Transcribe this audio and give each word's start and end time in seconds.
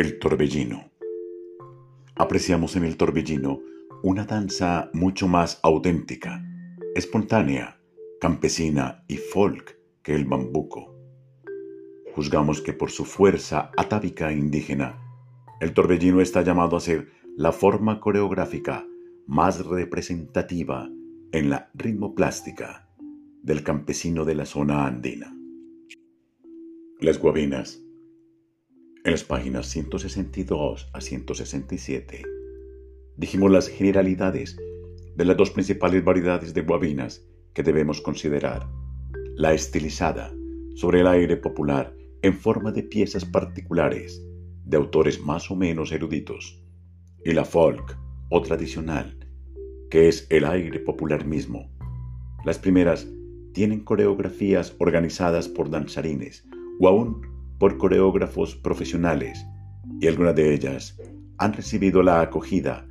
El 0.00 0.18
torbellino. 0.18 0.90
Apreciamos 2.14 2.74
en 2.74 2.84
el 2.84 2.96
torbellino 2.96 3.60
una 4.02 4.24
danza 4.24 4.88
mucho 4.94 5.28
más 5.28 5.60
auténtica, 5.62 6.42
espontánea, 6.94 7.78
campesina 8.18 9.04
y 9.08 9.18
folk 9.18 9.78
que 10.02 10.14
el 10.14 10.24
bambuco. 10.24 10.96
Juzgamos 12.14 12.62
que 12.62 12.72
por 12.72 12.90
su 12.90 13.04
fuerza 13.04 13.72
atávica 13.76 14.30
e 14.30 14.38
indígena, 14.38 14.98
el 15.60 15.74
torbellino 15.74 16.22
está 16.22 16.40
llamado 16.40 16.78
a 16.78 16.80
ser 16.80 17.10
la 17.36 17.52
forma 17.52 18.00
coreográfica 18.00 18.86
más 19.26 19.66
representativa 19.66 20.88
en 21.30 21.50
la 21.50 21.70
ritmoplástica 21.74 22.88
del 23.42 23.62
campesino 23.62 24.24
de 24.24 24.34
la 24.34 24.46
zona 24.46 24.86
andina. 24.86 25.36
Las 27.00 27.18
guabinas. 27.18 27.82
En 29.02 29.12
las 29.12 29.24
páginas 29.24 29.66
162 29.68 30.90
a 30.92 31.00
167 31.00 32.22
dijimos 33.16 33.50
las 33.50 33.68
generalidades 33.68 34.58
de 35.16 35.24
las 35.24 35.38
dos 35.38 35.50
principales 35.50 36.04
variedades 36.04 36.52
de 36.52 36.60
guabinas 36.60 37.26
que 37.54 37.62
debemos 37.62 38.02
considerar. 38.02 38.68
La 39.36 39.54
estilizada, 39.54 40.34
sobre 40.74 41.00
el 41.00 41.06
aire 41.06 41.38
popular, 41.38 41.96
en 42.20 42.34
forma 42.34 42.72
de 42.72 42.82
piezas 42.82 43.24
particulares, 43.24 44.22
de 44.66 44.76
autores 44.76 45.18
más 45.18 45.50
o 45.50 45.56
menos 45.56 45.92
eruditos, 45.92 46.62
y 47.24 47.32
la 47.32 47.46
folk, 47.46 47.96
o 48.28 48.42
tradicional, 48.42 49.16
que 49.88 50.08
es 50.08 50.26
el 50.28 50.44
aire 50.44 50.78
popular 50.78 51.24
mismo. 51.24 51.70
Las 52.44 52.58
primeras 52.58 53.08
tienen 53.54 53.80
coreografías 53.80 54.76
organizadas 54.78 55.48
por 55.48 55.70
danzarines 55.70 56.46
o 56.78 56.88
aún 56.88 57.29
por 57.60 57.76
coreógrafos 57.76 58.56
profesionales, 58.56 59.46
y 60.00 60.08
algunas 60.08 60.34
de 60.34 60.54
ellas 60.54 60.98
han 61.36 61.52
recibido 61.52 62.02
la 62.02 62.22
acogida 62.22 62.86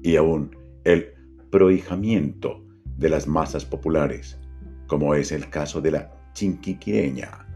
y 0.00 0.14
aún 0.14 0.56
el 0.84 1.12
prohijamiento 1.50 2.64
de 2.96 3.08
las 3.08 3.26
masas 3.26 3.64
populares, 3.64 4.40
como 4.86 5.16
es 5.16 5.32
el 5.32 5.50
caso 5.50 5.80
de 5.80 5.90
la 5.90 6.12
chinquiquireña 6.34 7.46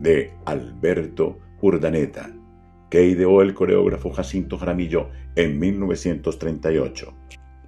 de 0.00 0.32
Alberto 0.44 1.38
Urdaneta, 1.60 2.34
que 2.90 3.06
ideó 3.06 3.40
el 3.40 3.54
coreógrafo 3.54 4.10
Jacinto 4.10 4.58
Jaramillo 4.58 5.08
en 5.36 5.60
1938. 5.60 7.14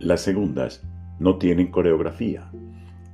Las 0.01 0.23
segundas 0.23 0.83
no 1.21 1.39
tienen 1.39 1.69
coreografía, 1.71 2.51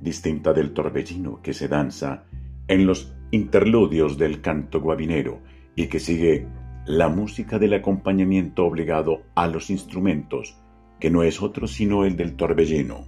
distinta 0.01 0.51
del 0.51 0.73
torbellino 0.73 1.43
que 1.43 1.53
se 1.53 1.67
danza 1.67 2.23
en 2.67 2.87
los 2.87 3.13
interludios 3.31 4.17
del 4.17 4.41
canto 4.41 4.81
guabinero 4.81 5.39
y 5.75 5.87
que 5.87 5.99
sigue 5.99 6.47
la 6.85 7.09
música 7.09 7.59
del 7.59 7.73
acompañamiento 7.73 8.65
obligado 8.65 9.21
a 9.35 9.47
los 9.47 9.69
instrumentos, 9.69 10.57
que 10.99 11.09
no 11.09 11.23
es 11.23 11.41
otro 11.41 11.67
sino 11.67 12.05
el 12.05 12.17
del 12.17 12.35
torbellino. 12.35 13.05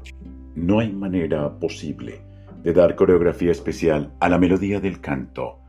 No 0.56 0.80
hay 0.80 0.92
manera 0.92 1.60
posible 1.60 2.22
de 2.64 2.74
dar 2.74 2.96
coreografía 2.96 3.52
especial 3.52 4.14
a 4.20 4.30
la 4.30 4.38
melodía 4.38 4.80
del 4.80 5.02
canto, 5.02 5.60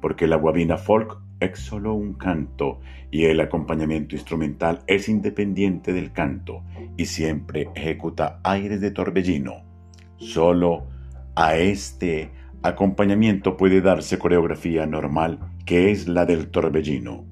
porque 0.00 0.26
la 0.26 0.36
guabina 0.36 0.78
folk 0.78 1.18
es 1.40 1.58
solo 1.58 1.94
un 1.94 2.14
canto 2.14 2.80
y 3.10 3.24
el 3.24 3.40
acompañamiento 3.40 4.14
instrumental 4.14 4.82
es 4.86 5.08
independiente 5.08 5.92
del 5.92 6.12
canto 6.12 6.62
y 6.96 7.06
siempre 7.06 7.68
ejecuta 7.74 8.40
aires 8.42 8.80
de 8.80 8.90
torbellino. 8.90 9.62
Solo 10.16 10.86
a 11.36 11.56
este 11.56 12.30
acompañamiento 12.62 13.56
puede 13.56 13.80
darse 13.80 14.18
coreografía 14.18 14.86
normal 14.86 15.38
que 15.64 15.90
es 15.90 16.08
la 16.08 16.24
del 16.24 16.50
torbellino. 16.50 17.26